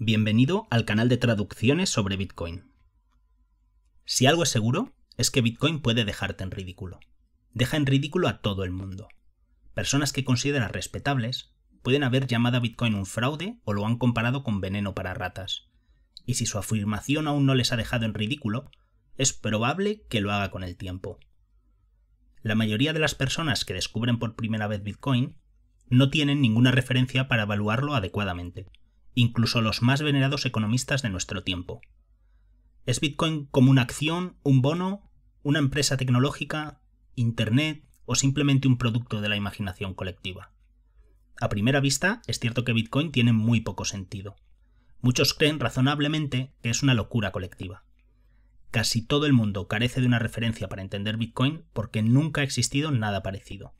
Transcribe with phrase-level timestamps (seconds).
[0.00, 2.70] Bienvenido al canal de traducciones sobre Bitcoin.
[4.04, 7.00] Si algo es seguro, es que Bitcoin puede dejarte en ridículo.
[7.52, 9.08] Deja en ridículo a todo el mundo.
[9.74, 14.44] Personas que consideran respetables pueden haber llamado a Bitcoin un fraude o lo han comparado
[14.44, 15.66] con veneno para ratas.
[16.24, 18.70] Y si su afirmación aún no les ha dejado en ridículo,
[19.16, 21.18] es probable que lo haga con el tiempo.
[22.42, 25.34] La mayoría de las personas que descubren por primera vez Bitcoin
[25.88, 28.68] no tienen ninguna referencia para evaluarlo adecuadamente
[29.18, 31.80] incluso los más venerados economistas de nuestro tiempo.
[32.86, 35.10] ¿Es Bitcoin como una acción, un bono,
[35.42, 36.80] una empresa tecnológica,
[37.16, 40.52] Internet o simplemente un producto de la imaginación colectiva?
[41.40, 44.36] A primera vista, es cierto que Bitcoin tiene muy poco sentido.
[45.00, 47.84] Muchos creen razonablemente que es una locura colectiva.
[48.70, 52.92] Casi todo el mundo carece de una referencia para entender Bitcoin porque nunca ha existido
[52.92, 53.74] nada parecido.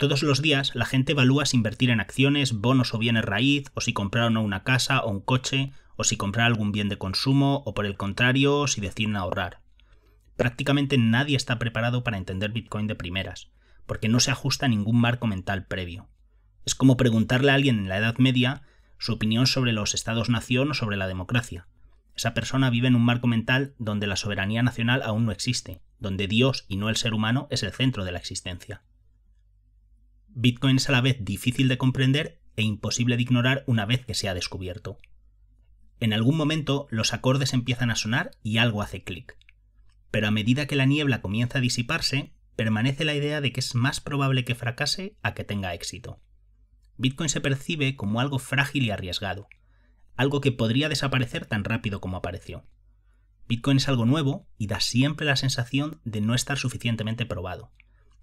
[0.00, 3.82] Todos los días la gente evalúa si invertir en acciones, bonos o bienes raíz, o
[3.82, 7.62] si comprar o una casa o un coche, o si comprar algún bien de consumo,
[7.66, 9.60] o por el contrario, si deciden ahorrar.
[10.36, 13.50] Prácticamente nadie está preparado para entender Bitcoin de primeras,
[13.84, 16.08] porque no se ajusta a ningún marco mental previo.
[16.64, 18.62] Es como preguntarle a alguien en la Edad Media
[18.96, 21.68] su opinión sobre los estados-nación o sobre la democracia.
[22.16, 26.26] Esa persona vive en un marco mental donde la soberanía nacional aún no existe, donde
[26.26, 28.80] Dios y no el ser humano es el centro de la existencia.
[30.34, 34.14] Bitcoin es a la vez difícil de comprender e imposible de ignorar una vez que
[34.14, 34.98] se ha descubierto.
[35.98, 39.36] En algún momento los acordes empiezan a sonar y algo hace clic.
[40.10, 43.74] Pero a medida que la niebla comienza a disiparse, permanece la idea de que es
[43.74, 46.20] más probable que fracase a que tenga éxito.
[46.96, 49.48] Bitcoin se percibe como algo frágil y arriesgado,
[50.16, 52.64] algo que podría desaparecer tan rápido como apareció.
[53.48, 57.72] Bitcoin es algo nuevo y da siempre la sensación de no estar suficientemente probado.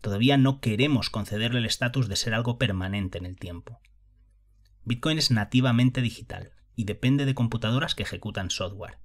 [0.01, 3.81] Todavía no queremos concederle el estatus de ser algo permanente en el tiempo.
[4.85, 8.99] Bitcoin es nativamente digital y depende de computadoras que ejecutan software.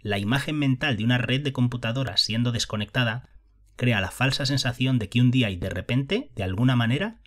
[0.00, 3.30] La imagen mental de una red de computadoras siendo desconectada
[3.76, 7.20] crea la falsa sensación de que un día y de repente, de alguna manera,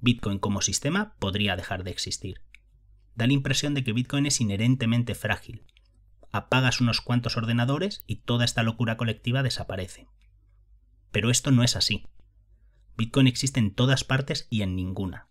[0.00, 2.40] Bitcoin como sistema podría dejar de existir.
[3.14, 5.64] Da la impresión de que Bitcoin es inherentemente frágil.
[6.30, 10.06] Apagas unos cuantos ordenadores y toda esta locura colectiva desaparece.
[11.10, 12.06] Pero esto no es así.
[12.98, 15.28] Bitcoin existe en todas partes y en ninguna.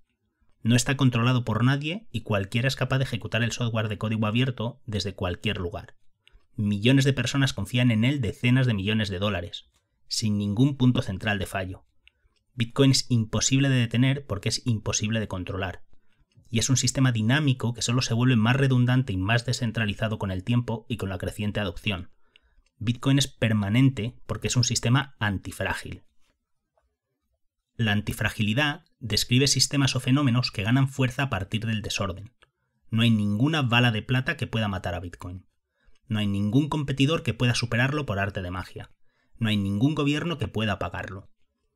[0.63, 4.25] No está controlado por nadie y cualquiera es capaz de ejecutar el software de código
[4.25, 5.97] abierto desde cualquier lugar.
[6.55, 9.65] Millones de personas confían en él decenas de millones de dólares,
[10.07, 11.83] sin ningún punto central de fallo.
[12.55, 15.83] Bitcoin es imposible de detener porque es imposible de controlar.
[16.49, 20.31] Y es un sistema dinámico que solo se vuelve más redundante y más descentralizado con
[20.31, 22.11] el tiempo y con la creciente adopción.
[22.79, 26.06] Bitcoin es permanente porque es un sistema antifrágil.
[27.79, 32.33] La antifragilidad describe sistemas o fenómenos que ganan fuerza a partir del desorden.
[32.89, 35.45] No hay ninguna bala de plata que pueda matar a Bitcoin.
[36.07, 38.89] No hay ningún competidor que pueda superarlo por arte de magia.
[39.37, 41.29] No hay ningún gobierno que pueda apagarlo.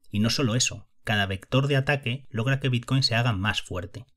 [0.10, 4.08] Y no solo eso, cada vector de ataque logra que Bitcoin se haga más fuerte.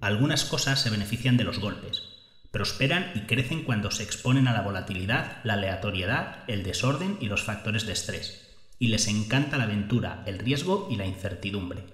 [0.00, 2.02] Algunas cosas se benefician de los golpes,
[2.50, 7.44] prosperan y crecen cuando se exponen a la volatilidad, la aleatoriedad, el desorden y los
[7.44, 8.44] factores de estrés
[8.78, 11.84] y les encanta la aventura, el riesgo y la incertidumbre.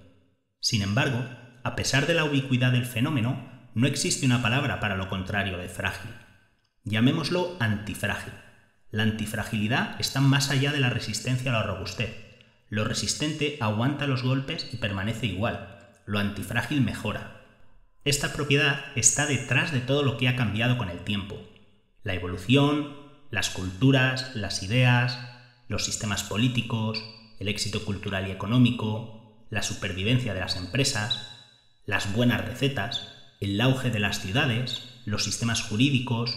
[0.61, 1.25] Sin embargo,
[1.63, 5.69] a pesar de la ubicuidad del fenómeno, no existe una palabra para lo contrario de
[5.69, 6.11] frágil.
[6.85, 8.33] Llamémoslo antifrágil.
[8.91, 12.17] La antifragilidad está más allá de la resistencia a la robustez.
[12.69, 15.79] Lo resistente aguanta los golpes y permanece igual.
[16.07, 17.43] Lo antifrágil mejora.
[18.05, 21.37] Esta propiedad está detrás de todo lo que ha cambiado con el tiempo.
[22.03, 22.97] La evolución,
[23.31, 25.19] las culturas, las ideas,
[25.71, 27.01] los sistemas políticos,
[27.39, 31.29] el éxito cultural y económico, la supervivencia de las empresas,
[31.87, 36.37] las buenas recetas, el auge de las ciudades, los sistemas jurídicos,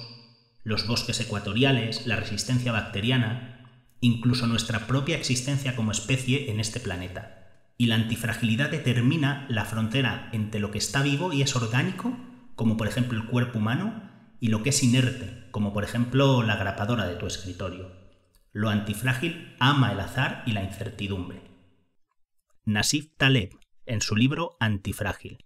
[0.64, 3.72] los bosques ecuatoriales, la resistencia bacteriana,
[4.02, 7.72] incluso nuestra propia existencia como especie en este planeta.
[7.76, 12.16] Y la antifragilidad determina la frontera entre lo que está vivo y es orgánico,
[12.56, 16.56] como por ejemplo el cuerpo humano, y lo que es inerte, como por ejemplo la
[16.56, 18.03] grapadora de tu escritorio.
[18.56, 21.42] Lo antifrágil ama el azar y la incertidumbre.
[22.66, 23.50] Nasif Taleb,
[23.88, 25.44] en su libro Antifrágil.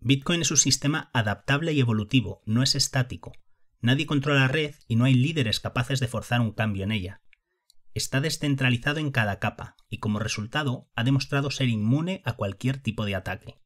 [0.00, 3.30] Bitcoin es un sistema adaptable y evolutivo, no es estático.
[3.80, 7.22] Nadie controla la red y no hay líderes capaces de forzar un cambio en ella.
[7.94, 13.04] Está descentralizado en cada capa y como resultado ha demostrado ser inmune a cualquier tipo
[13.04, 13.60] de ataque.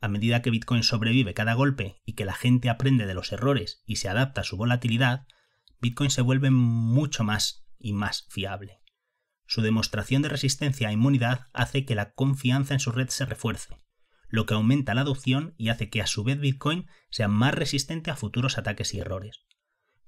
[0.00, 3.82] A medida que Bitcoin sobrevive cada golpe y que la gente aprende de los errores
[3.84, 5.26] y se adapta a su volatilidad,
[5.80, 8.80] Bitcoin se vuelve mucho más y más fiable.
[9.46, 13.76] Su demostración de resistencia e inmunidad hace que la confianza en su red se refuerce,
[14.28, 18.10] lo que aumenta la adopción y hace que a su vez Bitcoin sea más resistente
[18.10, 19.44] a futuros ataques y errores.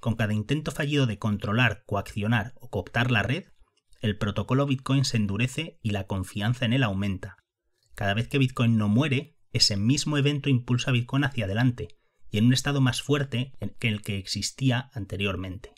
[0.00, 3.44] Con cada intento fallido de controlar, coaccionar o cooptar la red,
[4.00, 7.36] el protocolo Bitcoin se endurece y la confianza en él aumenta.
[7.94, 11.96] Cada vez que Bitcoin no muere, ese mismo evento impulsa a Bitcoin hacia adelante
[12.30, 15.74] y en un estado más fuerte que el que existía anteriormente.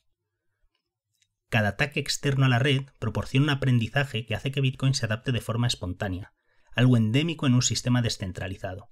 [1.49, 5.33] Cada ataque externo a la red proporciona un aprendizaje que hace que Bitcoin se adapte
[5.33, 6.35] de forma espontánea,
[6.75, 8.91] algo endémico en un sistema descentralizado.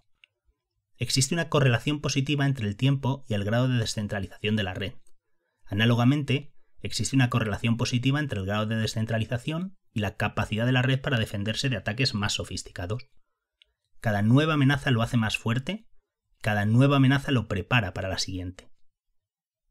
[0.97, 4.95] Existe una correlación positiva entre el tiempo y el grado de descentralización de la red.
[5.67, 10.83] Análogamente, existe una correlación positiva entre el grado de descentralización y la capacidad de la
[10.83, 13.09] red para defenderse de ataques más sofisticados.
[14.01, 15.87] Cada nueva amenaza lo hace más fuerte,
[16.41, 18.69] cada nueva amenaza lo prepara para la siguiente.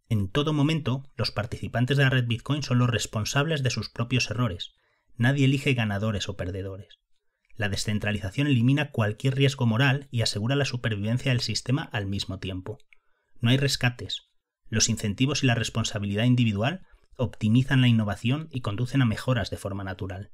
[0.08, 4.30] En todo momento, los participantes de la red Bitcoin son los responsables de sus propios
[4.30, 4.74] errores.
[5.18, 7.00] Nadie elige ganadores o perdedores.
[7.56, 12.78] La descentralización elimina cualquier riesgo moral y asegura la supervivencia del sistema al mismo tiempo.
[13.40, 14.30] No hay rescates.
[14.68, 16.86] Los incentivos y la responsabilidad individual
[17.18, 20.32] optimizan la innovación y conducen a mejoras de forma natural.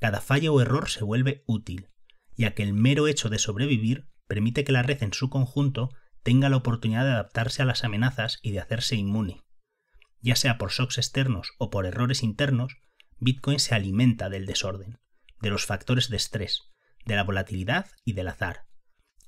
[0.00, 1.88] Cada fallo o error se vuelve útil,
[2.36, 5.90] ya que el mero hecho de sobrevivir permite que la red en su conjunto
[6.24, 9.44] tenga la oportunidad de adaptarse a las amenazas y de hacerse inmune.
[10.22, 12.78] Ya sea por shocks externos o por errores internos,
[13.20, 14.98] Bitcoin se alimenta del desorden,
[15.40, 16.62] de los factores de estrés,
[17.06, 18.66] de la volatilidad y del azar,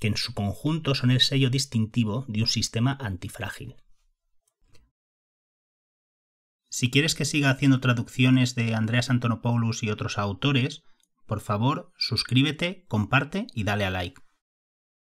[0.01, 3.77] que en su conjunto son el sello distintivo de un sistema antifrágil.
[6.69, 10.83] Si quieres que siga haciendo traducciones de Andreas Antonopoulos y otros autores,
[11.27, 14.26] por favor suscríbete, comparte y dale a like.